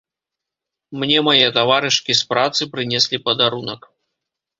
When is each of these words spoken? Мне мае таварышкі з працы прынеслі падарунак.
Мне 1.01 1.19
мае 1.27 1.47
таварышкі 1.57 2.15
з 2.21 2.29
працы 2.31 2.61
прынеслі 2.73 3.21
падарунак. 3.29 3.81